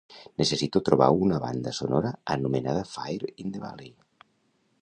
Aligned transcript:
Necessito 0.41 0.81
trobar 0.87 1.09
una 1.25 1.37
banda 1.43 1.75
sonora 1.81 2.13
anomenada 2.39 2.83
Fire 2.97 3.33
in 3.45 3.53
the 3.59 3.65
Valley 3.67 3.95